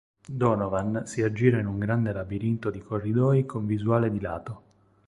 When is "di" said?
2.71-2.79, 4.09-4.19